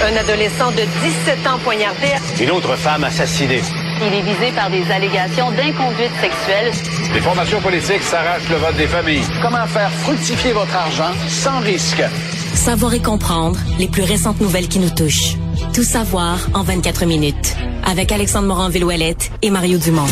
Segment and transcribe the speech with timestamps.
[0.00, 0.82] Un adolescent de
[1.36, 2.06] 17 ans poignardé.
[2.40, 3.62] Une autre femme assassinée.
[4.00, 6.72] Il est visé par des allégations d'inconduite sexuelle.
[7.12, 9.24] Les formations politiques s'arrachent le vote des familles.
[9.42, 12.00] Comment faire fructifier votre argent sans risque?
[12.54, 15.34] Savoir et comprendre les plus récentes nouvelles qui nous touchent.
[15.74, 17.56] Tout savoir en 24 minutes.
[17.84, 20.06] Avec Alexandre Morin-Villouellette et Mario Dumont.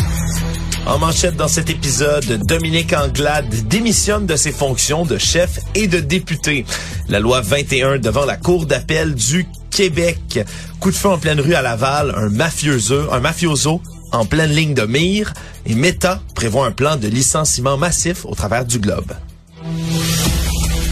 [0.85, 5.99] En manchette dans cet épisode, Dominique Anglade démissionne de ses fonctions de chef et de
[6.01, 6.65] député.
[7.07, 10.39] La loi 21 devant la Cour d'appel du Québec.
[10.79, 13.79] Coup de feu en pleine rue à Laval, un mafioso, un mafioso
[14.11, 15.31] en pleine ligne de mire
[15.67, 19.13] et Meta prévoit un plan de licenciement massif au travers du globe.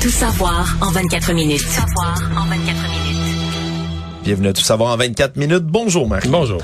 [0.01, 1.63] Tout savoir en 24 minutes.
[1.63, 4.23] Tout savoir en 24 minutes.
[4.23, 5.65] Bienvenue à Tout savoir en 24 minutes.
[5.65, 6.29] Bonjour Marie.
[6.29, 6.61] Bonjour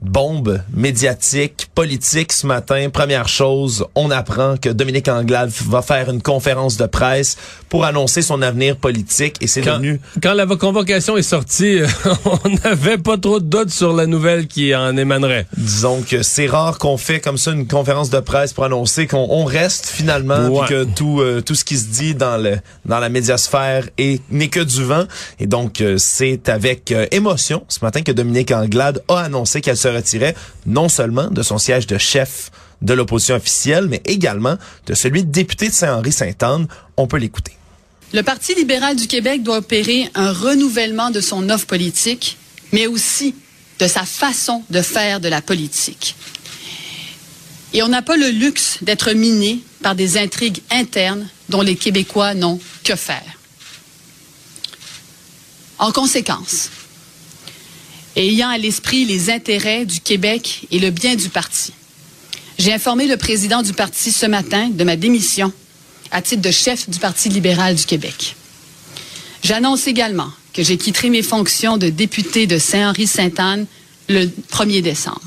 [0.00, 2.88] bombe médiatique, politique ce matin.
[2.88, 7.36] Première chose, on apprend que Dominique Anglade va faire une conférence de presse
[7.68, 10.00] pour annoncer son avenir politique et c'est devenu...
[10.22, 11.80] Quand la convocation est sortie,
[12.24, 15.46] on n'avait pas trop de doutes sur la nouvelle qui en émanerait.
[15.58, 19.44] Disons que c'est rare qu'on fait comme ça une conférence de presse pour annoncer qu'on
[19.44, 23.86] reste finalement que tout euh, tout ce qui se dit dans le dans la médiasphère
[23.98, 25.04] n'est que du vent
[25.38, 29.76] et donc euh, c'est avec euh, émotion ce matin que Dominique Anglade a annoncé qu'elle
[29.76, 32.50] se retirait non seulement de son siège de chef
[32.82, 36.68] de l'opposition officielle, mais également de celui de député de Saint-Henri-Sainte-Anne.
[36.96, 37.52] On peut l'écouter.
[38.12, 42.36] Le Parti libéral du Québec doit opérer un renouvellement de son offre politique,
[42.72, 43.34] mais aussi
[43.80, 46.14] de sa façon de faire de la politique.
[47.72, 52.34] Et on n'a pas le luxe d'être miné par des intrigues internes dont les Québécois
[52.34, 53.38] n'ont que faire.
[55.78, 56.70] En conséquence,
[58.16, 61.72] et ayant à l'esprit les intérêts du Québec et le bien du parti.
[62.58, 65.52] J'ai informé le président du parti ce matin de ma démission
[66.10, 68.36] à titre de chef du Parti libéral du Québec.
[69.42, 73.66] J'annonce également que j'ai quitté mes fonctions de député de Saint-Henri-Sainte-Anne
[74.08, 75.20] le 1er décembre.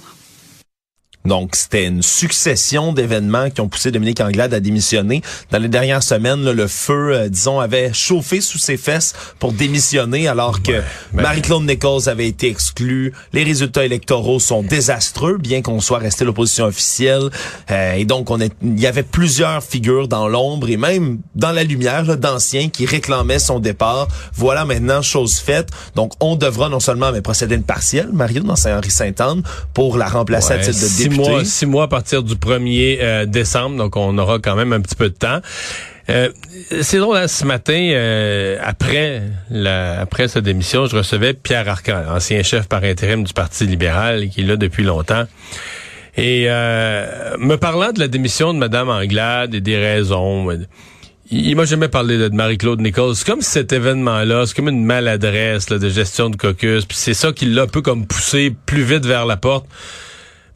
[1.25, 5.21] Donc, c'était une succession d'événements qui ont poussé Dominique Anglade à démissionner.
[5.51, 10.29] Dans les dernières semaines, le feu, euh, disons, avait chauffé sous ses fesses pour démissionner,
[10.29, 10.81] alors que
[11.13, 13.13] Marie-Claude Nichols avait été exclue.
[13.33, 17.29] Les résultats électoraux sont désastreux, bien qu'on soit resté l'opposition officielle.
[17.69, 21.51] Euh, et donc, on est, il y avait plusieurs figures dans l'ombre et même dans
[21.51, 24.07] la lumière d'anciens qui réclamaient son départ.
[24.33, 25.67] Voilà maintenant chose faite.
[25.95, 29.43] Donc, on devra non seulement mais procéder une partielle, Mario, dans Saint-Henri-Sainte-Anne,
[29.73, 33.77] pour la remplacer à titre de député six mois, à partir du 1er euh, décembre,
[33.77, 35.39] donc on aura quand même un petit peu de temps.
[36.09, 36.29] Euh,
[36.81, 39.21] c'est drôle, hein, ce matin, euh, après
[39.51, 44.29] la, après sa démission, je recevais Pierre Arcan, ancien chef par intérim du Parti libéral,
[44.29, 45.25] qui est là depuis longtemps.
[46.17, 50.49] Et me parlant de la démission de Mme Anglade et des raisons,
[51.31, 53.15] il, m'a jamais parlé de, Marie-Claude Nichols.
[53.15, 56.85] C'est comme cet événement-là, c'est comme une maladresse de gestion de caucus.
[56.85, 59.67] Puis c'est ça qui l'a un peu comme poussé plus vite vers la porte.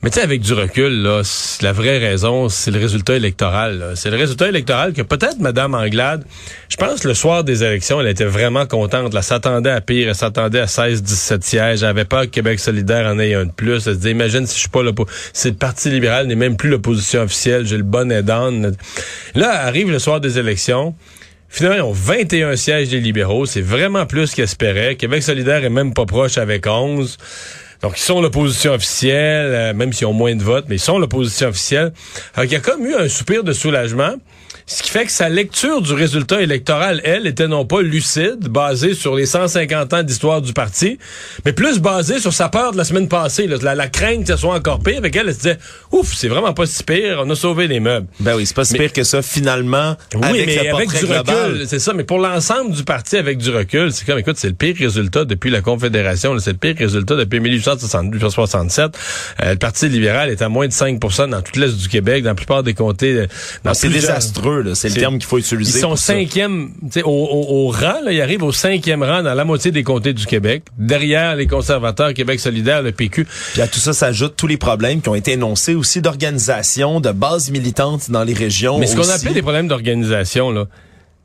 [0.04, 1.22] Mais tu sais, avec du recul, là,
[1.62, 3.94] la vraie raison, c'est le résultat électoral.
[3.96, 6.26] C'est le résultat électoral que peut-être Mme Anglade,
[6.68, 9.14] je pense le soir des élections, elle était vraiment contente.
[9.16, 11.84] Elle s'attendait à pire, elle s'attendait à 16-17 sièges.
[11.84, 13.76] Elle avait pas que Québec solidaire en ait un de plus.
[13.76, 14.82] Elle se disait, imagine si je suis pas.
[15.32, 18.52] Si le Parti libéral n'est même plus l'opposition officielle, j'ai le bon aidant.
[19.36, 20.96] Là, arrive le soir des élections.
[21.48, 23.46] Finalement, ils ont 21 sièges des libéraux.
[23.46, 24.98] C'est vraiment plus qu'espérait.
[24.98, 27.18] Québec solidaire est même pas proche avec 11.
[27.84, 30.98] Donc, ils sont l'opposition officielle, euh, même s'ils ont moins de votes, mais ils sont
[30.98, 31.92] l'opposition officielle.
[32.34, 34.16] Alors, il y a comme eu un soupir de soulagement.
[34.66, 38.94] Ce qui fait que sa lecture du résultat électoral, elle, était non pas lucide, basée
[38.94, 40.98] sur les 150 ans d'histoire du parti,
[41.46, 44.38] mais plus basée sur sa peur de la semaine passée, la, la, crainte que ce
[44.38, 44.98] soit encore pire.
[44.98, 45.58] Avec elle, elle se disait,
[45.92, 48.08] ouf, c'est vraiment pas si pire, on a sauvé les meubles.
[48.20, 49.98] Ben oui, c'est pas si pire que ça, finalement.
[50.16, 51.94] Oui, mais avec du recul, c'est ça.
[51.94, 55.26] Mais pour l'ensemble du parti, avec du recul, c'est comme, écoute, c'est le pire résultat
[55.26, 58.98] depuis la Confédération, c'est le pire résultat depuis 1867.
[59.42, 62.30] Euh, le Parti libéral est à moins de 5% dans toute l'Est du Québec, dans
[62.30, 63.28] la plupart des comtés.
[63.66, 64.63] Ah, c'est désastreux.
[64.74, 65.80] C'est le terme qu'il faut utiliser.
[65.80, 66.72] Ils sont cinquième,
[67.04, 70.14] au, au, au, rang, là, ils arrivent au cinquième rang dans la moitié des comtés
[70.14, 73.26] du Québec, derrière les conservateurs, Québec solidaire, le PQ.
[73.54, 77.12] Puis à tout ça s'ajoutent tous les problèmes qui ont été énoncés aussi d'organisation, de
[77.12, 78.80] base militante dans les régions.
[78.80, 80.68] Mais ce qu'on appelle des problèmes d'organisation, là,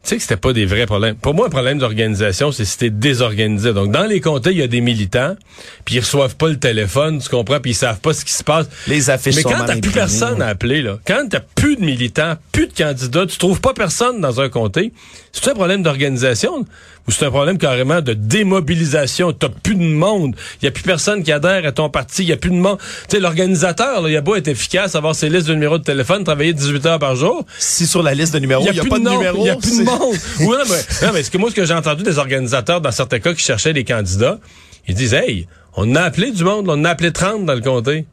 [0.03, 1.17] tu sais que c'était pas des vrais problèmes.
[1.17, 3.73] Pour moi, un problème d'organisation, c'est si t'es désorganisé.
[3.75, 5.37] Donc, dans les comtés, il y a des militants,
[5.85, 8.45] puis ils reçoivent pas le téléphone, tu comprends, puis ils savent pas ce qui se
[8.45, 8.69] passe.
[8.87, 12.37] Les affiches Mais quand t'as plus personne à appeler, là, quand t'as plus de militants,
[12.53, 14.93] plus de candidats, tu trouves pas personne dans un comté,
[15.33, 16.65] c'est un problème d'organisation.
[17.09, 19.33] Ou c'est un problème carrément de démobilisation.
[19.33, 20.37] T'as plus de monde.
[20.61, 22.23] Il y a plus personne qui adhère à ton parti.
[22.23, 22.79] Il y a plus de monde.
[23.09, 26.23] Tu sais, l'organisateur, il a beau être efficace, avoir ses listes de numéros de téléphone,
[26.23, 27.47] travailler 18 heures par jour.
[27.59, 29.43] Si sur la liste de numéros, il n'y a, plus pas de, nom, numéros.
[29.43, 30.17] Il y a plus de monde.
[30.41, 32.93] oui, non, mais, non, mais ce que moi, ce que j'ai entendu des organisateurs dans
[32.93, 34.39] certains cas qui cherchaient des candidats,
[34.87, 35.47] ils disent, hey,
[35.77, 38.05] on a appelé du monde, on a appelé 30 dans le comté.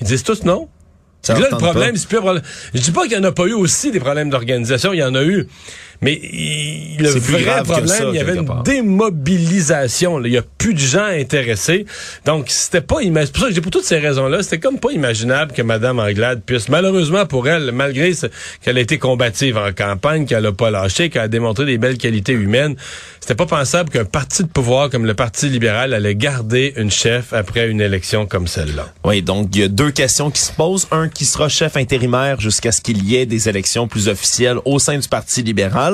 [0.00, 0.68] Ils disent tous non.
[1.22, 2.42] Ça là, le problème, c'est plus un problème.
[2.74, 5.04] Je dis pas qu'il n'y en a pas eu aussi des problèmes d'organisation, il y
[5.04, 5.46] en a eu.
[6.02, 8.62] Mais il- le vrai problème, ça, il y avait une part.
[8.64, 10.18] démobilisation.
[10.18, 10.28] là.
[10.28, 11.86] Il y a plus de gens intéressés.
[12.24, 14.78] Donc, c'était pas imag- C'est pour ça que j'ai pour toutes ces raisons-là, c'était comme
[14.78, 18.12] pas imaginable que Mme Anglade puisse, malheureusement pour elle, malgré
[18.62, 21.98] qu'elle a été combative en campagne, qu'elle a pas lâché, qu'elle a démontré des belles
[21.98, 22.76] qualités humaines,
[23.20, 27.32] c'était pas pensable qu'un parti de pouvoir comme le Parti libéral allait garder une chef
[27.32, 28.92] après une élection comme celle-là.
[29.04, 30.88] Oui, donc il y a deux questions qui se posent.
[30.90, 34.78] Un qui sera chef intérimaire jusqu'à ce qu'il y ait des élections plus officielles au
[34.78, 35.91] sein du Parti libéral.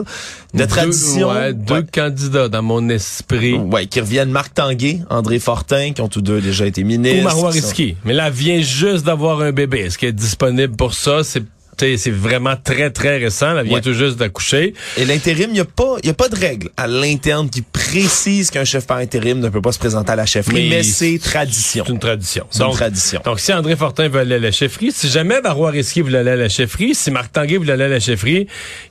[0.54, 1.84] De tradition, Deux, ouais, deux ouais.
[1.92, 3.54] candidats dans mon esprit.
[3.54, 7.24] Ouais, qui reviennent Marc Tanguay, André Fortin, qui ont tous deux déjà été Ou ministres.
[7.24, 7.96] Marois sont- Risky.
[8.04, 9.80] Mais là, elle vient juste d'avoir un bébé.
[9.80, 11.22] Est-ce qu'elle est disponible pour ça?
[11.24, 11.42] C'est
[11.78, 13.56] c'est vraiment très, très récent.
[13.56, 13.80] Elle vient Ouais.
[13.80, 14.74] tout juste d'accoucher.
[14.96, 18.50] Et l'intérim, il n'y a pas, y a pas de règle à l'interne qui précise
[18.50, 21.84] qu'un chef par intérim ne peut pas se présenter à la chefferie, mais, c'est tradition.
[21.86, 22.46] C'est une tradition.
[22.50, 23.20] C'est une tradition.
[23.24, 26.30] Donc, si André Fortin veut aller à la chefferie, si jamais Marois Risky voulait aller
[26.32, 28.46] à la chefferie, si Marc Tanguay voulait aller à la chefferie,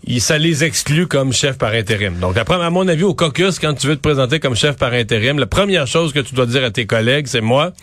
[0.05, 2.15] il, ça les exclut comme chef par intérim.
[2.19, 4.93] Donc, après, à mon avis, au caucus, quand tu veux te présenter comme chef par
[4.93, 7.73] intérim, la première chose que tu dois dire à tes collègues, c'est moi,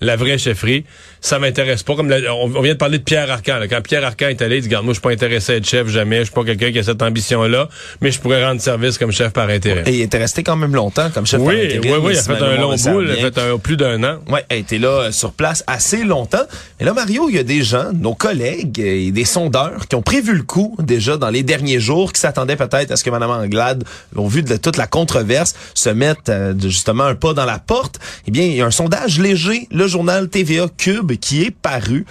[0.00, 0.84] la vraie chefferie,
[1.20, 1.94] ça m'intéresse pas.
[1.96, 3.58] Comme la- on, on vient de parler de Pierre Arcan.
[3.58, 3.68] là.
[3.68, 5.88] Quand Pierre Arcan est allé, il dit, moi, je suis pas intéressé à être chef
[5.88, 6.18] jamais.
[6.20, 7.68] Je suis pas quelqu'un qui a cette ambition-là,
[8.00, 9.82] mais je pourrais rendre service comme chef par intérim.
[9.86, 11.92] Et il était resté quand même longtemps comme chef par oui, intérim.
[11.92, 14.18] oui, oui, il a fait un long bout, il a fait un- plus d'un an.
[14.28, 16.42] Ouais, elle était là euh, sur place assez longtemps.
[16.80, 19.94] Et là, Mario, il y a des gens, nos collègues euh, et des sondeurs qui
[19.96, 23.10] ont prévu le coup déjà dans les derniers jours, qui s'attendaient peut-être à ce que
[23.10, 23.84] Mme Anglade,
[24.16, 27.98] au vu de toute la controverse, se mette euh, justement un pas dans la porte.
[28.26, 32.04] Eh bien, il y a un sondage léger, le journal TVA Cube, qui est paru.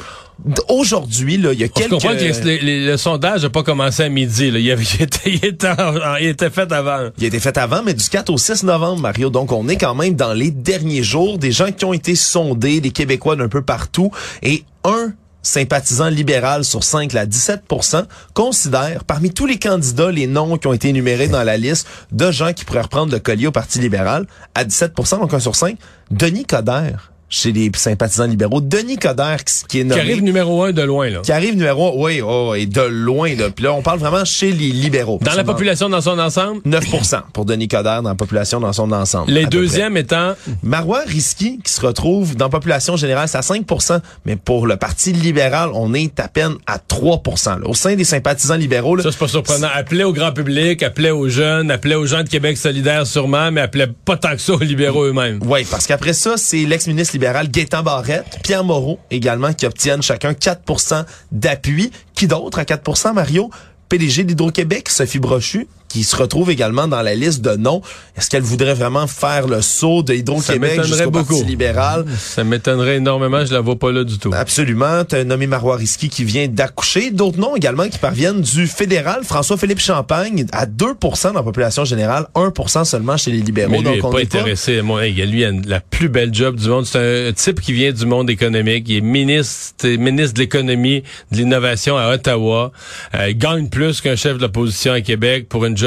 [0.69, 1.89] Aujourd'hui, là, il y a On quelques...
[1.91, 4.51] comprend que les- les- le sondage n'a pas commencé à midi.
[4.51, 4.59] Là.
[4.59, 7.09] Il, avait, il, était, il, était en- il était fait avant.
[7.17, 9.29] Il a été fait avant, mais du 4 au 6 novembre, Mario.
[9.29, 11.37] Donc, on est quand même dans les derniers jours.
[11.37, 14.11] Des gens qui ont été sondés, des Québécois d'un peu partout.
[14.41, 15.13] Et un
[15.45, 20.73] sympathisant libéral sur 5, là, 17% considère, parmi tous les candidats, les noms qui ont
[20.73, 24.25] été énumérés dans la liste de gens qui pourraient reprendre le collier au Parti libéral,
[24.55, 25.77] à 17% donc un sur 5,
[26.11, 28.61] Denis Coderre, chez les sympathisants libéraux.
[28.61, 31.09] Denis Coderre, qui, qui est Qui nommé arrive numéro un de loin.
[31.09, 31.19] Là.
[31.21, 33.35] qui arrive numéro un, oui, oh, et de loin.
[33.35, 33.49] Là.
[33.49, 35.19] Puis là, on parle vraiment chez les libéraux.
[35.21, 38.91] Dans la population dans son ensemble, 9% pour Denis Coderre dans la population dans son
[38.91, 39.31] ensemble.
[39.31, 40.33] les deuxièmes étant...
[40.61, 44.77] Marois Risky, qui se retrouve dans la population générale, c'est à 5% mais pour le
[44.77, 47.57] Parti libéral, on est à peine à 3 là.
[47.65, 49.67] Au sein des sympathisants libéraux, là, Ça, c'est pas surprenant.
[49.73, 53.61] Appelait au grand public, appelait aux jeunes, appelait aux gens de Québec solidaire sûrement, mais
[53.61, 55.39] appelait pas tant que ça aux libéraux eux-mêmes.
[55.45, 60.33] Oui, parce qu'après ça, c'est l'ex-ministre libéral Gaétan Barrette, Pierre Moreau également, qui obtiennent chacun
[60.33, 61.89] 4% d'appui.
[62.13, 63.49] Qui d'autre à 4% Mario?
[63.87, 67.83] PDG d'Hydro-Québec, Sophie Brochu, qui se retrouve également dans la liste de noms.
[68.17, 72.05] Est-ce qu'elle voudrait vraiment faire le saut de Hydro-Québec jusqu'au Parti libéral?
[72.17, 74.31] Ça m'étonnerait énormément, je la vois pas là du tout.
[74.33, 75.05] Absolument.
[75.05, 77.11] Tu as nommé Marois Risky qui vient d'accoucher.
[77.11, 79.23] D'autres noms également qui parviennent du fédéral.
[79.23, 80.93] François-Philippe Champagne à 2
[81.25, 83.69] dans la population générale, 1% seulement chez les libéraux.
[83.69, 84.81] Mais lui, il est on pas est intéressé.
[84.81, 86.87] Moi, hey, lui, il a la plus belle job du monde.
[86.87, 88.85] C'est un type qui vient du monde économique.
[88.89, 92.71] Il est ministre, ministre de l'économie, de l'innovation à Ottawa.
[93.13, 95.82] Euh, il gagne plus qu'un chef de l'opposition à Québec pour une job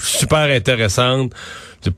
[0.00, 1.32] super intéressante.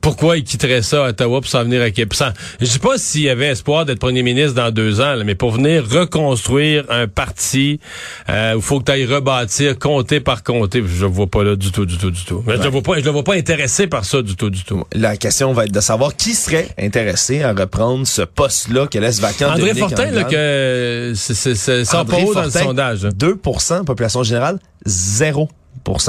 [0.01, 2.17] Pourquoi il quitterait ça à Ottawa pour s'en venir à Québec?
[2.59, 5.35] Je sais pas s'il y avait espoir d'être premier ministre dans deux ans, là, mais
[5.35, 7.79] pour venir reconstruire un parti
[8.29, 11.43] euh, où il faut que tu ailles rebâtir comté par comté, je le vois pas
[11.43, 12.43] là du tout, du tout, du tout.
[12.47, 14.83] Je le vois pas, je le vois pas intéressé par ça du tout, du tout.
[14.93, 19.19] La question va être de savoir qui serait intéressé à reprendre ce poste-là que laisse
[19.19, 23.05] vacant André Dominique Fortin, là, que c'est, c'est, pas haut dans le sondage.
[23.05, 23.09] hein.
[23.09, 25.47] 2% population générale, 0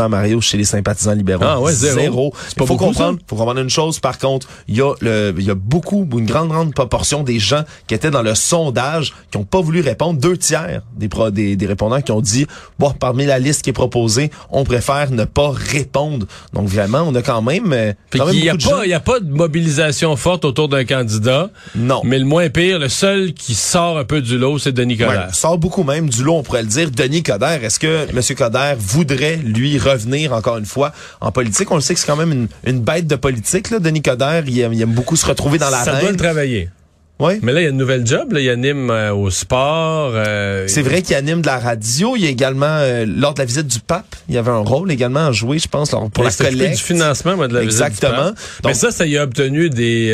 [0.09, 1.45] Mario chez les sympathisants libéraux.
[1.47, 2.33] Ah ouais, zéro.
[2.49, 4.93] C'est pas Il faut beaucoup, comprendre, faut comprendre une chose par contre, il y a
[5.01, 8.35] le il y a beaucoup une grande grande proportion des gens qui étaient dans le
[8.35, 12.21] sondage qui ont pas voulu répondre, deux tiers des pro- des, des répondants qui ont
[12.21, 12.47] dit
[12.79, 16.27] bon parmi la liste qui est proposée, on préfère ne pas répondre.
[16.53, 18.55] Donc vraiment, on a quand même euh, quand même qu'il y a
[18.85, 21.51] il a pas de mobilisation forte autour d'un candidat.
[21.75, 22.01] Non.
[22.05, 25.07] Mais le moins pire, le seul qui sort un peu du lot, c'est Denis Ouais,
[25.07, 25.35] Coderre.
[25.35, 26.91] sort beaucoup même du lot, on pourrait le dire.
[26.91, 28.21] Denis Coderre, est-ce que M.
[28.37, 31.71] Coderre voudrait, lui, revenir encore une fois en politique?
[31.71, 33.79] On le sait que c'est quand même une, une bête de politique, là.
[33.79, 36.71] Denis Coderre, il aime, il aime beaucoup se retrouver dans la Ça doit le travailler.
[37.19, 37.39] Oui.
[37.43, 38.33] Mais là, il y a une nouvelle job.
[38.33, 38.41] Là.
[38.41, 40.13] Il anime euh, au sport.
[40.15, 42.15] euh, C'est vrai qu'il anime de la radio.
[42.15, 44.59] Il y a également, euh, lors de la visite du pape, il y avait un
[44.59, 46.77] rôle également à jouer, je pense, pour la collecte.
[46.77, 48.25] du financement moi, de la visite du Exactement.
[48.33, 48.35] pape.
[48.65, 50.13] Mais Donc- ça, ça y a obtenu des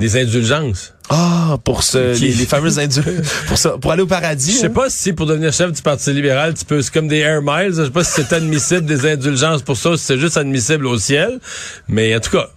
[0.00, 0.92] des indulgences.
[1.10, 3.00] Ah, pour ce, Qui- les, les fameuses indus,
[3.48, 4.52] pour ça, pour aller au paradis.
[4.52, 4.70] Je sais hein?
[4.70, 7.74] pas si pour devenir chef du Parti libéral, tu peux, c'est comme des air miles.
[7.76, 10.86] Je sais pas si c'est admissible des indulgences pour ça, ou si c'est juste admissible
[10.86, 11.40] au ciel.
[11.88, 12.48] Mais en tout cas,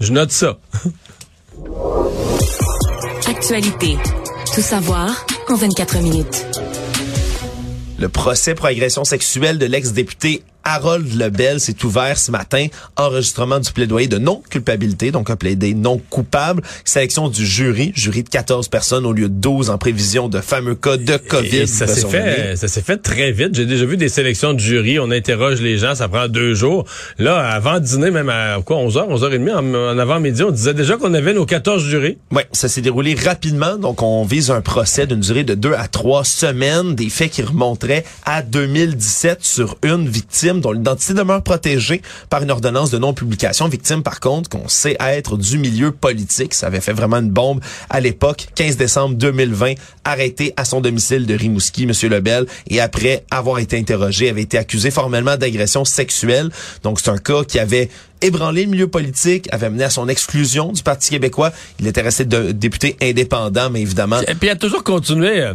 [0.00, 0.58] je note ça.
[3.28, 3.96] Actualité.
[4.54, 6.46] Tout savoir en 24 minutes.
[7.98, 12.66] Le procès pour agression sexuelle de l'ex-député Harold Lebel s'est ouvert ce matin.
[12.96, 16.62] Enregistrement du plaidoyer de non-culpabilité, donc un plaidé non coupable.
[16.84, 20.74] Sélection du jury, jury de 14 personnes au lieu de 12 en prévision de fameux
[20.74, 21.56] cas de COVID.
[21.56, 23.54] Et ça s'est fait, ça s'est fait très vite.
[23.54, 24.98] J'ai déjà vu des sélections de jury.
[24.98, 26.84] On interroge les gens, ça prend deux jours.
[27.18, 31.14] Là, avant dîner, même à quoi, 11h, 11h30, en, en avant-midi, on disait déjà qu'on
[31.14, 32.18] avait nos 14 jurys.
[32.30, 33.76] Ouais, ça s'est déroulé rapidement.
[33.76, 37.42] Donc, on vise un procès d'une durée de deux à trois semaines, des faits qui
[37.42, 43.68] remonteraient à 2017 sur une victime dont l'identité demeure protégée par une ordonnance de non-publication.
[43.68, 46.54] Victime, par contre, qu'on sait être du milieu politique.
[46.54, 48.46] Ça avait fait vraiment une bombe à l'époque.
[48.54, 53.78] 15 décembre 2020, arrêté à son domicile de Rimouski, Monsieur Lebel, et après avoir été
[53.78, 56.50] interrogé, avait été accusé formellement d'agression sexuelle.
[56.82, 57.88] Donc, c'est un cas qui avait
[58.22, 61.52] ébranlé le milieu politique, avait mené à son exclusion du Parti québécois.
[61.78, 65.52] Il était resté de- député indépendant, mais évidemment, Et puis il a toujours continué.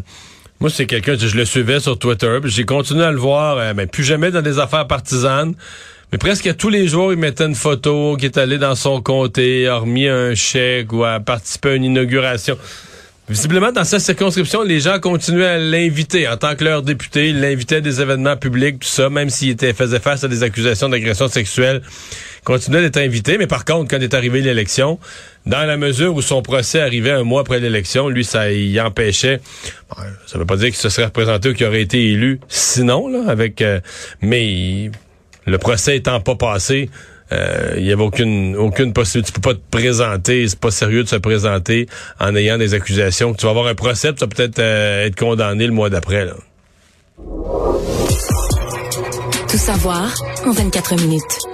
[0.59, 3.87] Moi, c'est quelqu'un, je le suivais sur Twitter, j'ai continué à le voir, euh, mais
[3.87, 5.53] plus jamais dans des affaires partisanes.
[6.11, 9.67] Mais presque tous les jours, il mettait une photo qui est allé dans son comté,
[9.67, 12.57] a remis un chèque ou a participé à une inauguration.
[13.29, 16.27] Visiblement, dans sa circonscription, les gens continuaient à l'inviter.
[16.27, 19.49] En tant que leur député, ils l'invitaient à des événements publics, tout ça, même s'il
[19.49, 21.83] était, faisait face à des accusations d'agression sexuelle.
[22.39, 24.97] Il continuait d'être invité, mais par contre, quand est arrivée l'élection,
[25.45, 29.41] dans la mesure où son procès arrivait un mois après l'élection, lui, ça y empêchait.
[30.25, 32.39] Ça veut pas dire qu'il se serait représenté ou qu'il aurait été élu.
[32.47, 33.79] Sinon, là, avec, euh,
[34.23, 34.89] mais
[35.45, 36.89] le procès étant pas passé,
[37.31, 39.31] il y avait aucune aucune possibilité.
[39.31, 41.87] Tu peux pas te présenter, c'est pas sérieux de se présenter
[42.19, 43.33] en ayant des accusations.
[43.33, 46.27] Tu vas avoir un procès, tu vas peut-être euh, être condamné le mois d'après.
[49.49, 50.13] Tout savoir
[50.45, 51.48] en 24 minutes.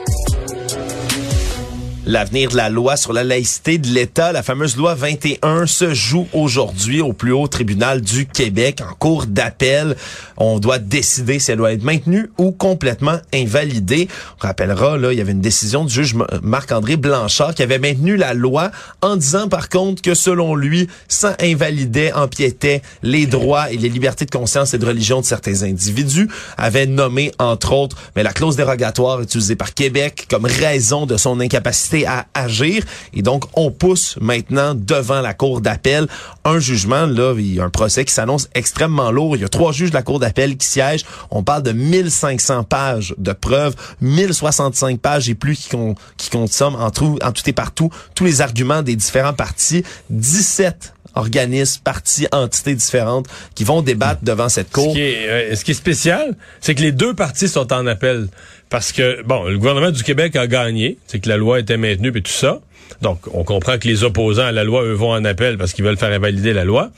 [2.07, 6.27] L'avenir de la loi sur la laïcité de l'État, la fameuse loi 21, se joue
[6.33, 9.95] aujourd'hui au plus haut tribunal du Québec en cours d'appel.
[10.37, 14.07] On doit décider si elle doit être maintenue ou complètement invalidée.
[14.37, 18.17] On rappellera, là, il y avait une décision du juge Marc-André Blanchard qui avait maintenu
[18.17, 18.69] la loi
[19.01, 24.25] en disant par contre que selon lui, ça invalidait, empiétait les droits et les libertés
[24.25, 28.57] de conscience et de religion de certains individus, avait nommé entre autres mais la clause
[28.57, 32.83] dérogatoire utilisée par Québec comme raison de son incapacité à agir.
[33.13, 36.07] Et donc on pousse maintenant devant la cour d'appel
[36.43, 37.05] un jugement.
[37.05, 39.91] Là, il y a un procès qui s'annonce extrêmement lourd, il y a trois juges
[39.91, 45.29] de la cour d'appel qui siègent, on parle de 1500 pages de preuves, 1065 pages
[45.29, 48.81] et plus qui, con, qui consomment en tout, en tout et partout tous les arguments
[48.81, 54.93] des différents partis, 17 organismes, partis, entités différentes qui vont débattre devant cette Ce cour.
[54.93, 58.27] qui, est, euh, ce qui est spécial, c'est que les deux partis sont en appel.
[58.75, 62.11] Parce que, bon, le gouvernement du Québec a gagné, c'est que la loi était maintenue
[62.13, 62.59] et tout ça.
[63.01, 65.85] Donc, on comprend que les opposants à la loi, eux, vont en appel parce qu'ils
[65.85, 66.91] veulent faire invalider la loi.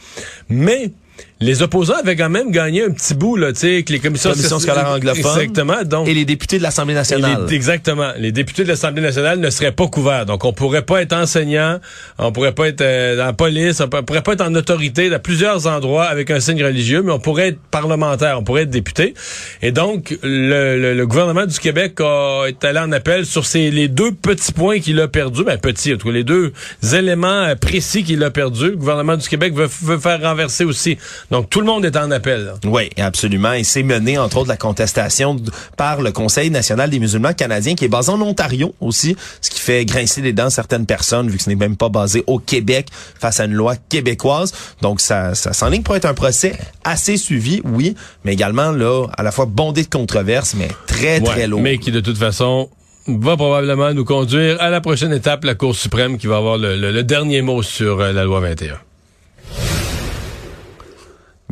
[0.50, 0.90] Mais
[1.40, 4.32] les opposants avaient quand même gagné un petit bout, là, tu sais, que les commissions,
[4.32, 5.40] Commission scolaire anglophone.
[5.42, 5.84] Exactement.
[5.84, 7.46] Donc, Et les députés de l'Assemblée nationale.
[7.48, 8.12] les- exactement.
[8.18, 10.26] Les députés de l'Assemblée nationale ne seraient pas couverts.
[10.26, 11.80] Donc, on pourrait pas être enseignant,
[12.18, 15.20] on pourrait pas être euh, dans la police, on pourrait pas être en autorité dans
[15.20, 19.14] plusieurs endroits avec un signe religieux, mais on pourrait être parlementaire, on pourrait être député.
[19.62, 23.70] Et donc, le, le- le gouvernement du Québec a, est allé en appel sur ces,
[23.70, 26.52] les deux petits points qu'il a perdus, ben petits, en tout cas, les deux
[26.94, 28.72] éléments euh, précis qu'il a perdus.
[28.72, 30.98] Le gouvernement du Québec veut, veut faire renverser aussi.
[31.30, 32.46] Donc, tout le monde est en appel.
[32.46, 32.54] là.
[32.66, 33.52] Oui, absolument.
[33.54, 35.36] Et c'est mené, entre autres, la contestation
[35.76, 39.60] par le Conseil national des musulmans canadiens, qui est basé en Ontario aussi, ce qui
[39.60, 42.88] fait grincer les dents certaines personnes, vu que ce n'est même pas basé au Québec
[43.20, 44.54] face à une loi québécoise.
[44.82, 49.24] Donc, ça, ça s'enligne pour être un procès assez suivi, oui, mais également, là, à
[49.24, 51.60] la fois bondé de controverses, mais très, très lourd.
[51.62, 52.70] Mais qui, de toute façon,
[53.08, 56.78] va probablement nous conduire à la prochaine étape, la Cour suprême, qui va avoir le,
[56.78, 58.78] le- le dernier mot sur euh, la loi 21.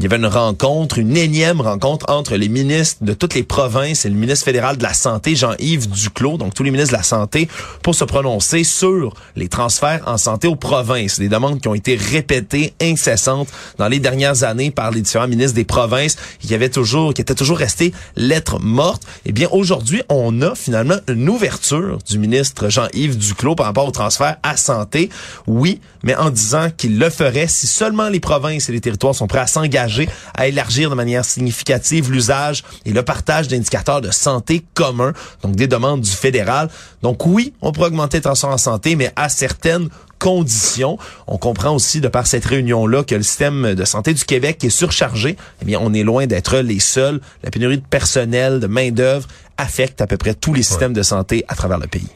[0.06, 4.10] Y avait une rencontre, une énième rencontre entre les ministres de toutes les provinces et
[4.10, 7.50] le ministre fédéral de la Santé, Jean-Yves Duclos, donc tous les ministres de la Santé,
[7.82, 11.20] pour se prononcer sur les transferts en santé aux provinces.
[11.20, 13.48] Des demandes qui ont été répétées, incessantes
[13.80, 17.34] dans les dernières années par les différents ministres des provinces, qui avaient toujours, qui étaient
[17.34, 19.02] toujours restés lettres mortes.
[19.26, 23.92] Eh bien, aujourd'hui, on a finalement une ouverture du ministre Jean-Yves Duclos par rapport au
[23.92, 25.10] transfert à santé.
[25.48, 29.26] Oui, mais en disant qu'il le ferait si seulement les provinces et les territoires sont
[29.26, 29.95] prêts à s'engager
[30.34, 35.68] à élargir de manière significative l'usage et le partage d'indicateurs de santé communs, donc des
[35.68, 36.70] demandes du fédéral.
[37.02, 40.98] Donc oui, on pourrait augmenter le en santé, mais à certaines conditions.
[41.28, 44.70] On comprend aussi de par cette réunion-là que le système de santé du Québec est
[44.70, 45.38] surchargé.
[45.62, 47.22] Eh bien, on est loin d'être les seuls.
[47.44, 51.46] La pénurie de personnel, de main-d'œuvre affecte à peu près tous les systèmes de santé
[51.48, 52.10] à travers le pays.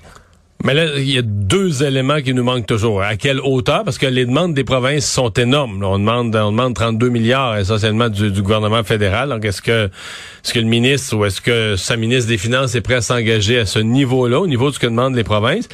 [0.66, 3.02] Mais là, il y a deux éléments qui nous manquent toujours.
[3.02, 3.86] À quelle hauteur?
[3.86, 5.82] Parce que les demandes des provinces sont énormes.
[5.86, 9.30] On demande, on demande 32 milliards essentiellement du, gouvernement fédéral.
[9.30, 12.82] Donc, est-ce que, est-ce que le ministre ou est-ce que sa ministre des Finances est
[12.82, 15.70] prêt à s'engager à ce niveau-là, au niveau de ce que demandent les provinces?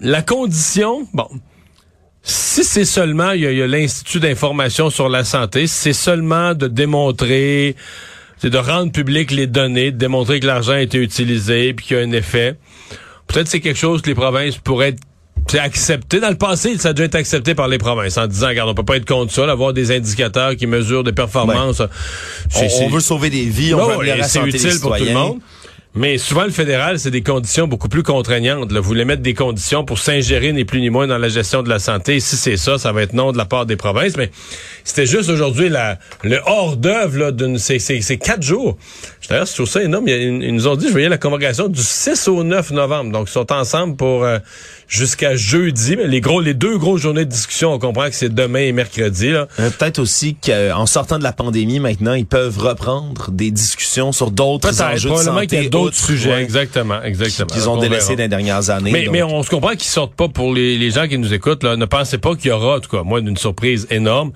[0.00, 1.28] La condition, bon,
[2.22, 7.74] si c'est seulement, il y a, l'Institut d'information sur la santé, c'est seulement de démontrer,
[8.38, 11.96] c'est de rendre public les données, de démontrer que l'argent a été utilisé puis qu'il
[11.96, 12.56] y a un effet.
[13.26, 15.00] Peut-être c'est quelque chose que les provinces pourraient être
[15.46, 16.20] c'est accepté.
[16.20, 18.74] Dans le passé, ça a déjà été accepté par les provinces en disant, regarde, on
[18.74, 21.82] peut pas être contre ça, avoir des indicateurs qui mesurent des performances.
[22.54, 25.38] On, veut sauver des vies, on veut améliorer C'est utile pour tout le monde.
[25.96, 28.72] Mais souvent, le fédéral, c'est des conditions beaucoup plus contraignantes.
[28.72, 28.80] Là.
[28.80, 31.68] Vous voulez mettre des conditions pour s'ingérer ni plus ni moins dans la gestion de
[31.68, 32.18] la santé.
[32.18, 34.16] si c'est ça, ça va être non de la part des provinces.
[34.16, 34.30] Mais
[34.82, 38.76] c'était juste aujourd'hui la, le hors d'œuvre d'une ces, ces, quatre jours.
[39.28, 40.08] D'ailleurs, je trouve ça énorme.
[40.08, 43.12] Ils, nous ont dit, je voyais la convocation du 6 au 9 novembre.
[43.12, 44.38] Donc, ils sont ensemble pour euh,
[44.88, 45.96] jusqu'à jeudi.
[45.96, 48.72] Mais les gros, les deux grosses journées de discussion, on comprend que c'est demain et
[48.72, 49.28] mercredi.
[49.32, 54.32] Euh, peut-être aussi qu'en sortant de la pandémie, maintenant, ils peuvent reprendre des discussions sur
[54.32, 55.70] d'autres enjeux de santé.
[55.84, 57.46] D'autres sujets, exactement, exactement.
[57.46, 58.92] Qu'ils ont délaissés dans les dernières années.
[58.92, 61.62] Mais, mais on se comprend qu'ils sortent pas pour les, les gens qui nous écoutent.
[61.62, 64.32] Là, ne pensez pas qu'il y aura, en tout cas, moi, une surprise énorme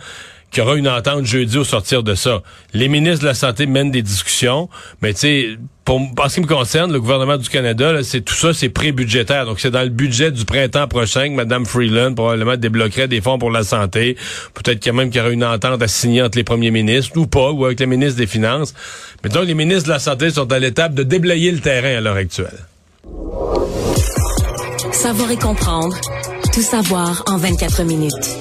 [0.50, 2.42] qu'il y aura une entente jeudi au sortir de ça.
[2.72, 4.68] Les ministres de la Santé mènent des discussions,
[5.02, 8.34] mais tu sais, pour, en ce qui me concerne, le gouvernement du Canada, c'est tout
[8.34, 9.46] ça, c'est pré-budgétaire.
[9.46, 13.38] Donc, c'est dans le budget du printemps prochain que Mme Freeland probablement débloquerait des fonds
[13.38, 14.16] pour la santé.
[14.52, 16.70] Peut-être qu'il y a même qu'il y aura une entente à signer entre les premiers
[16.70, 18.74] ministres, ou pas, ou avec les ministres des Finances.
[19.24, 22.00] Mais donc, les ministres de la Santé sont à l'étape de déblayer le terrain à
[22.00, 22.66] l'heure actuelle.
[24.92, 25.96] Savoir et comprendre.
[26.52, 28.37] Tout savoir en 24 minutes.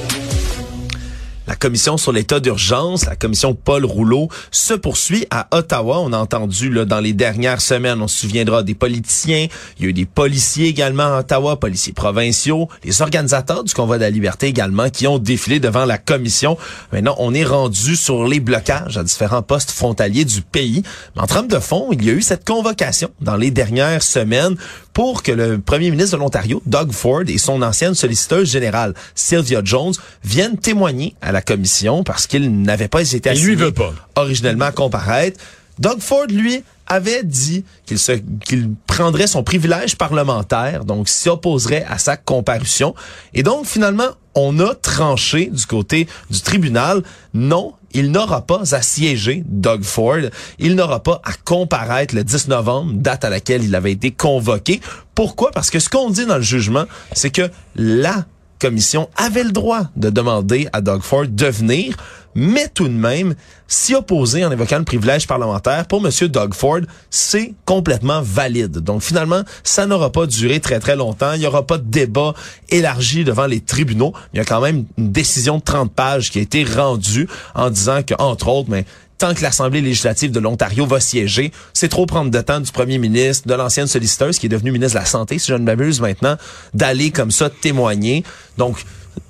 [1.60, 6.00] Commission sur l'état d'urgence, la commission Paul Rouleau, se poursuit à Ottawa.
[6.00, 9.48] On a entendu là, dans les dernières semaines, on se souviendra des politiciens,
[9.78, 13.98] il y a eu des policiers également à Ottawa, policiers provinciaux, les organisateurs du convoi
[13.98, 16.58] de la liberté également qui ont défilé devant la commission.
[16.91, 20.84] Maintenant, on est rendu sur les blocages à différents postes frontaliers du pays.
[21.15, 24.56] Mais en trame de fond, il y a eu cette convocation dans les dernières semaines
[24.98, 29.62] pour que le premier ministre de l'Ontario, Doug Ford, et son ancienne solliciteuse générale, Sylvia
[29.64, 33.94] Jones, viennent témoigner à la commission parce qu'il n'avait pas été assigné lui veut pas.
[34.16, 35.40] originellement à comparaître.
[35.78, 42.17] Doug Ford, lui, avait dit qu'il prendrait son privilège parlementaire, donc s'y opposerait à sa
[42.17, 42.95] comparution.
[43.34, 47.04] Et donc, finalement, on a tranché du côté du tribunal.
[47.34, 50.30] Non, il n'aura pas à siéger Doug Ford.
[50.60, 54.80] Il n'aura pas à comparaître le 10 novembre, date à laquelle il avait été convoqué.
[55.15, 55.52] Pourquoi?
[55.52, 58.26] Parce que ce qu'on dit dans le jugement, c'est que la
[58.60, 61.95] commission avait le droit de demander à Doug Ford de venir,
[62.39, 63.34] mais tout de même,
[63.67, 66.12] s'y opposer en évoquant le privilège parlementaire, pour M.
[66.28, 68.78] Doug Ford, c'est complètement valide.
[68.78, 71.34] Donc finalement, ça n'aura pas duré très très longtemps.
[71.34, 72.36] Il n'y aura pas de débat
[72.69, 74.13] élargi devant les tribunaux.
[74.34, 77.71] Il y a quand même une décision de 30 pages qui a été rendue en
[77.71, 78.86] disant que, entre autres, mais
[79.17, 83.00] tant que l'Assemblée législative de l'Ontario va siéger, c'est trop prendre de temps du premier
[83.00, 86.02] ministre, de l'ancienne solliciteuse qui est devenue ministre de la Santé, si je ne m'abuse
[86.02, 86.38] maintenant,
[86.76, 88.23] d'aller comme ça témoigner.
[88.60, 88.78] Donc,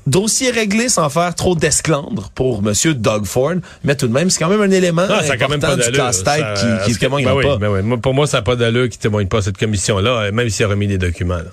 [0.06, 4.40] dossier réglé sans faire trop d'esclandre pour Monsieur Doug Ford, mais tout de même, c'est
[4.40, 6.46] quand même un élément ah, important quand même pas du casse-tête
[6.86, 7.58] qui, qui témoigne ben pas.
[7.58, 10.66] Ben oui, pour moi, ça n'a pas d'allure qui témoigne pas cette commission-là, même s'il
[10.66, 11.38] a remis des documents.
[11.38, 11.52] Là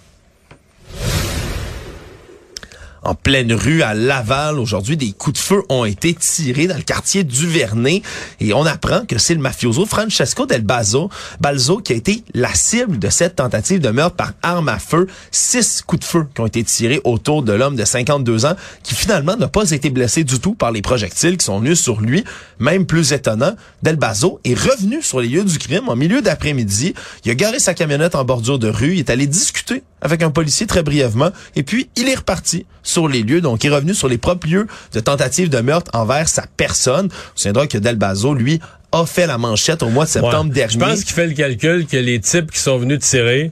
[3.04, 4.58] en pleine rue à Laval.
[4.58, 8.02] Aujourd'hui, des coups de feu ont été tirés dans le quartier du Vernet
[8.40, 12.52] et on apprend que c'est le mafioso Francesco Del Balzo, Balzo qui a été la
[12.54, 15.06] cible de cette tentative de meurtre par arme à feu.
[15.30, 18.94] Six coups de feu qui ont été tirés autour de l'homme de 52 ans qui
[18.94, 22.24] finalement n'a pas été blessé du tout par les projectiles qui sont venus sur lui.
[22.58, 26.94] Même plus étonnant, Del Balzo est revenu sur les lieux du crime en milieu d'après-midi.
[27.24, 28.94] Il a garé sa camionnette en bordure de rue.
[28.94, 33.08] Il est allé discuter avec un policier très brièvement, et puis il est reparti sur
[33.08, 36.28] les lieux, donc il est revenu sur les propres lieux de tentative de meurtre envers
[36.28, 37.08] sa personne.
[37.10, 38.60] On se que Delbazo, lui,
[38.92, 40.54] a fait la manchette au mois de septembre Ouais.
[40.54, 40.72] dernier.
[40.74, 43.50] Je pense qu'il fait le calcul que les types qui sont venus tirer,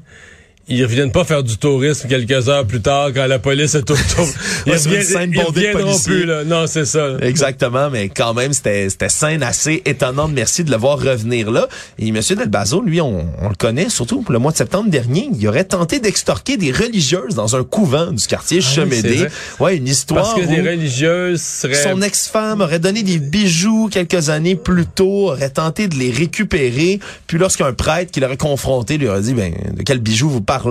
[0.77, 3.97] ils reviennent pas faire du tourisme quelques heures plus tard quand la police est autour.
[4.67, 6.45] Ils, Ouais, reviennent- ils reviendront plus, là.
[6.45, 7.17] Non, c'est ça.
[7.21, 10.31] Exactement, mais quand même, c'était c'était scène assez étonnante.
[10.33, 11.67] Merci de le voir revenir là.
[11.99, 12.21] Et M.
[12.37, 15.99] Delbazo, lui, on, on le connaît, surtout le mois de septembre dernier, il aurait tenté
[15.99, 19.15] d'extorquer des religieuses dans un couvent du quartier Ah oui, Chemédé.
[19.17, 19.31] vrai.
[19.61, 21.75] ouais, une histoire Parce que des où religieuses seraient...
[21.75, 27.01] son ex-femme aurait donné des bijoux quelques années plus tôt, aurait tenté de les récupérer.
[27.27, 30.62] Puis lorsqu'un prêtre qui l'aurait confronté lui aurait dit, ben, de quel bijou vous parlez?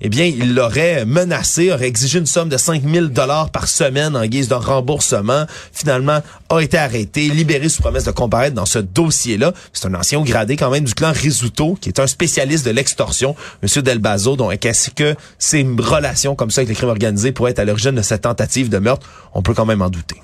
[0.00, 4.26] Eh bien, il l'aurait menacé, aurait exigé une somme de 5000 dollars par semaine en
[4.26, 5.46] guise de remboursement.
[5.72, 9.52] Finalement, a été arrêté, libéré sous promesse de comparaître dans ce dossier-là.
[9.72, 13.36] C'est un ancien gradé quand même du clan Risuto, qui est un spécialiste de l'extorsion,
[13.62, 14.36] Monsieur Delbazo.
[14.36, 17.92] Donc, est-ce que ces relations comme ça avec les crimes organisés pourraient être à l'origine
[17.92, 19.06] de cette tentative de meurtre?
[19.34, 20.20] On peut quand même en douter.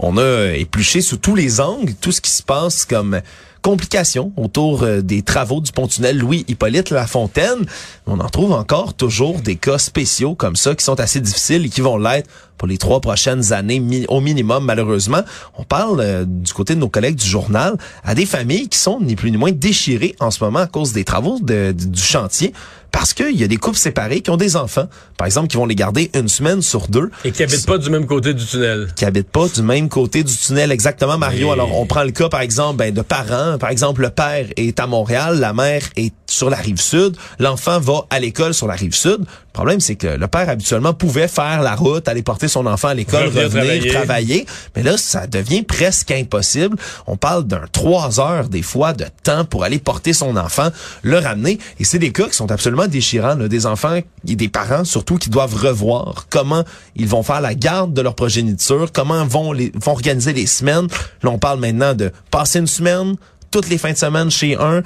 [0.00, 3.20] On a épluché sous tous les angles tout ce qui se passe comme
[3.62, 7.66] complications autour euh, des travaux du pont-tunnel Louis-Hippolyte Lafontaine.
[8.06, 11.68] On en trouve encore toujours des cas spéciaux comme ça qui sont assez difficiles et
[11.68, 15.22] qui vont l'être pour les trois prochaines années au minimum, malheureusement.
[15.56, 19.00] On parle euh, du côté de nos collègues du journal à des familles qui sont
[19.00, 22.52] ni plus ni moins déchirées en ce moment à cause des travaux du chantier
[22.98, 25.66] parce qu'il y a des couples séparés qui ont des enfants, par exemple, qui vont
[25.66, 28.88] les garder une semaine sur deux Et qui habitent pas du même côté du tunnel.
[28.96, 31.46] qui habitent pas du même côté du tunnel exactement Mario.
[31.46, 31.52] Oui.
[31.52, 34.80] Alors on prend le cas par exemple ben, de parents, par exemple le père est
[34.80, 38.74] à Montréal, la mère est sur la rive sud, l'enfant va à l'école sur la
[38.74, 39.24] rive sud.
[39.58, 42.88] Le problème c'est que le père habituellement pouvait faire la route, aller porter son enfant
[42.88, 43.90] à l'école, Revenir revenir travailler.
[43.90, 46.76] travailler, mais là ça devient presque impossible.
[47.08, 50.68] On parle d'un trois heures des fois de temps pour aller porter son enfant,
[51.02, 54.48] le ramener et c'est des cas qui sont absolument déchirants, là, des enfants et des
[54.48, 56.62] parents surtout qui doivent revoir comment
[56.94, 60.86] ils vont faire la garde de leur progéniture, comment vont les vont organiser les semaines.
[61.24, 63.16] Là on parle maintenant de passer une semaine
[63.50, 64.82] toutes les fins de semaine chez un,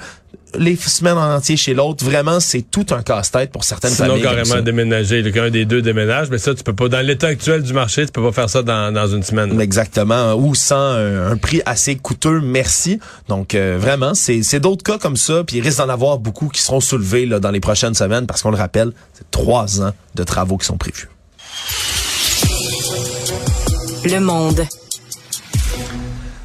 [0.57, 2.03] les semaines en entier chez l'autre.
[2.05, 4.23] Vraiment, c'est tout un casse-tête pour certaines Sinon, familles.
[4.23, 5.21] comme carrément déménager.
[5.21, 6.87] là, Qu'un des deux déménage, mais ça, tu peux pas.
[6.89, 9.59] Dans l'état actuel du marché, tu peux pas faire ça dans, dans une semaine.
[9.59, 12.99] Exactement, ou sans un, un prix assez coûteux, merci.
[13.29, 16.49] Donc euh, vraiment, c'est c'est d'autres cas comme ça, puis il risque d'en avoir beaucoup
[16.49, 19.91] qui seront soulevés là, dans les prochaines semaines, parce qu'on le rappelle, c'est trois ans
[20.15, 21.09] de travaux qui sont prévus.
[24.05, 24.65] Le monde.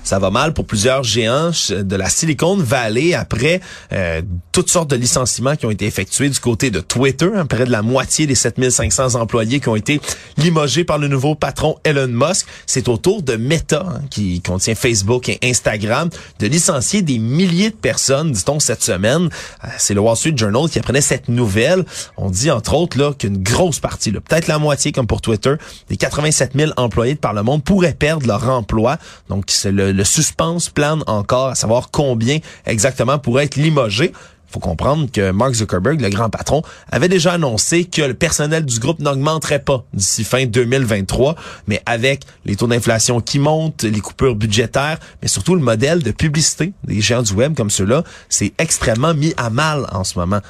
[0.08, 3.60] Ça va mal pour plusieurs géants de la Silicon Valley après
[3.92, 7.28] euh, toutes sortes de licenciements qui ont été effectués du côté de Twitter.
[7.36, 10.00] hein, près de la moitié des 7500 employés qui ont été
[10.38, 12.46] limogés par le nouveau patron Elon Musk.
[12.64, 17.68] C'est au tour de Meta, hein, qui contient Facebook et Instagram, de licencier des milliers
[17.68, 19.28] de personnes, dit-on, cette semaine.
[19.62, 21.84] Euh, C'est le Wall Street Journal qui apprenait cette nouvelle.
[22.16, 25.56] On dit, entre autres, là qu'une grosse partie, peut-être la moitié, comme pour Twitter,
[25.90, 28.96] des 87 000 employés de par le monde pourraient perdre leur emploi.
[29.28, 34.12] Donc, c'est le, le suspense plane encore à savoir combien exactement pourrait être limogé.
[34.46, 38.78] faut comprendre que Mark Zuckerberg, le grand patron, avait déjà annoncé que le personnel du
[38.78, 41.34] groupe n'augmenterait pas d'ici fin 2023,
[41.66, 46.12] mais avec les taux d'inflation qui montent, les coupures budgétaires, mais surtout le modèle de
[46.12, 50.40] publicité des géants du web comme ceux-là, c'est extrêmement mis à mal en ce moment.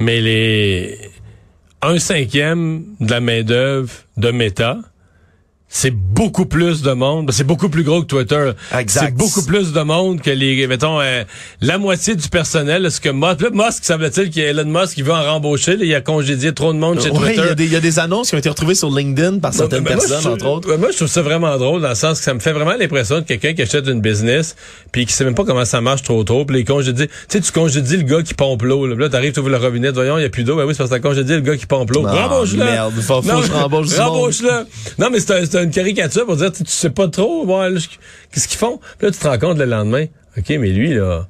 [0.00, 0.98] Mais les
[1.82, 4.78] un cinquième de la main d'œuvre de Meta,
[5.74, 7.30] c'est beaucoup plus de monde.
[7.32, 8.52] C'est beaucoup plus gros que Twitter.
[8.78, 9.06] Exact.
[9.06, 11.24] C'est beaucoup plus de monde que les, mettons, euh,
[11.62, 12.90] la moitié du personnel.
[12.90, 15.76] Ce que Musk, là, Musk, semble-t-il qu'il y a Elon Musk qui veut en rembaucher.
[15.78, 17.50] là, il a congédié trop de monde chez Ouais, y, Twitter.
[17.50, 19.82] a des- il y a des annonces qui ont été retrouvées sur LinkedIn par certaines
[19.82, 20.68] Ben, moi, personnes, trouve- entre autres.
[20.70, 22.74] ouais, moi, je trouve ça vraiment drôle dans le sens que ça me fait vraiment
[22.78, 24.54] l'impression de quelqu'un qui achète une business
[24.92, 26.44] puis qui sait même pas comment ça marche trop trop.
[26.44, 28.86] Puis les congédies, tu sais, tu congédies le gars qui pompe l'eau.
[28.86, 30.56] Là, là t'arrives, tu ouvres le robinet, voyons, il y a plus d'eau.
[30.56, 32.04] Ben oui, c'est parce que t'as congédié le gars qui pompe l'eau.
[32.06, 32.58] Ah, Rembauche-le.
[32.64, 34.00] merde, faut- Non, rembauche du monde.
[34.08, 34.66] Rembauche-le.
[34.98, 37.68] Non, mais c'est un- une caricature pour dire, tu sais pas trop, ouais,
[38.32, 38.78] qu'est-ce qu'ils font.
[38.98, 40.04] Puis là, tu te rends compte le lendemain.
[40.36, 41.26] OK, mais lui, là,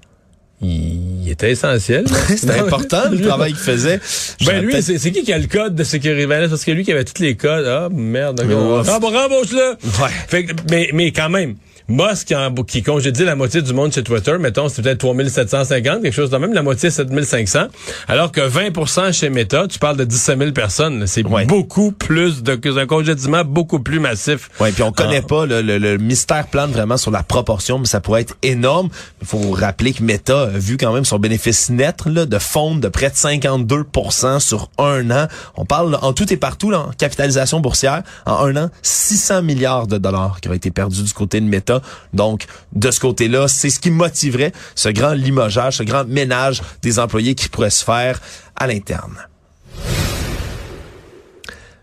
[0.61, 2.05] il, était essentiel.
[2.29, 4.01] C'était important, le travail qu'il faisait.
[4.46, 6.27] ben lui, c'est qui qui a le code de sécurité?
[6.27, 7.66] Ben parce que lui qui avait tous les codes.
[7.66, 8.37] Ah, merde.
[8.38, 8.81] d'accord.
[8.81, 8.88] Ouf.
[8.88, 9.70] Rembo- Rembauche-le.
[10.03, 10.11] Ouais.
[10.29, 11.57] Fait que- mais, mais quand même,
[11.88, 16.03] Musk qui, en- qui congédie la moitié du monde chez Twitter, mettons, c'est peut-être 3750,
[16.03, 17.66] quelque chose de même, la moitié 7500,
[18.09, 21.07] alors que 20% chez Meta, tu parles de 17 000 personnes.
[21.07, 21.45] C'est Ouais.
[21.47, 24.49] beaucoup plus de, un congédiement beaucoup plus massif.
[24.61, 25.27] Ouais, puis on connaît Ah.
[25.29, 28.88] pas le, le- le mystère plane vraiment sur la proportion, mais ça pourrait être énorme.
[29.21, 32.81] Il faut rappeler que Meta a vu quand même son bénéfice net là, de fondre
[32.81, 35.27] de près de 52% sur un an.
[35.57, 39.87] On parle en tout et partout là, en capitalisation boursière en un an 600 milliards
[39.87, 41.72] de dollars qui ont été perdus du côté de Meta.
[42.13, 46.99] Donc, de ce côté-là, c'est ce qui motiverait ce grand limogeage, ce grand ménage des
[46.99, 48.21] employés qui pourrait se faire
[48.57, 49.17] à l'interne.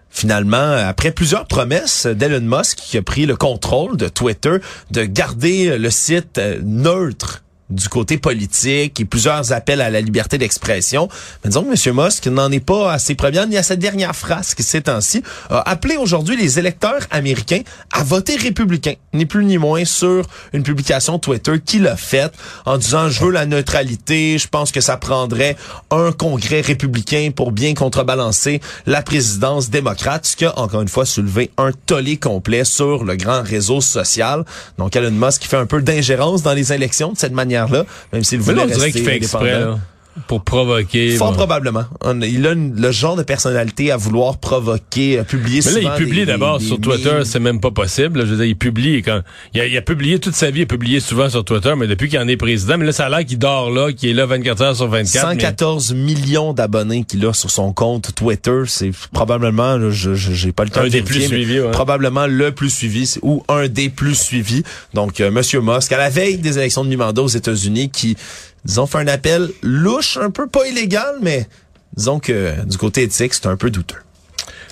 [0.10, 4.58] Finalement, après plusieurs promesses d'Elon Musk qui a pris le contrôle de Twitter,
[4.92, 11.08] de garder le site neutre du côté politique et plusieurs appels à la liberté d'expression.
[11.44, 11.96] Mais disons que M.
[11.96, 15.24] Musk n'en est pas à ses premières ni à sa dernière phrase qui ces temps-ci
[15.50, 20.64] a appelé aujourd'hui les électeurs américains à voter républicain, ni plus ni moins sur une
[20.64, 22.34] publication Twitter qu'il a faite
[22.66, 25.56] en disant je veux la neutralité, je pense que ça prendrait
[25.92, 31.06] un congrès républicain pour bien contrebalancer la présidence démocrate, ce qui a encore une fois
[31.06, 34.46] soulevé un tollé complet sur le grand réseau social.
[34.78, 37.86] Donc Elon Musk qui fait un peu d'ingérence dans les élections de cette manière là
[38.14, 39.80] même s'il voulait on dirait qu'il fait exprès, là,
[40.28, 41.16] pour provoquer.
[41.16, 41.86] Fort probablement.
[42.04, 45.80] On, il a une, le genre de personnalité à vouloir provoquer, à publier Mais là,
[45.82, 48.22] souvent il publie d'abord sur Twitter, c'est même pas possible.
[48.22, 49.22] Je veux dire, il publie quand
[49.54, 51.88] il a, il a publié toute sa vie, il a publié souvent sur Twitter, mais
[51.88, 54.14] depuis qu'il en est président, mais là, ça a l'air qu'il dort là, qu'il est
[54.14, 55.28] là 24 heures sur 24.
[55.28, 60.52] mais- 114 millions d'abonnés qu'il a sur son compte Twitter, c'est probablement, là, je j'ai
[60.52, 61.72] pas le temps Un de des plus suivis, ouais.
[61.72, 64.64] probablement le plus suivi ou un des plus suivis.
[64.94, 68.18] Donc, euh, Monsieur Musk, à la veille des élections de mi-mandat aux États-Unis, qui,
[68.66, 71.48] disons, fait un appel louche, un peu pas illégal, mais
[71.96, 73.98] disons que du côté éthique, c'est un peu douteux.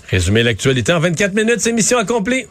[0.10, 2.46] Résumer l'actualité en 24 minutes, c'est mission accomplie.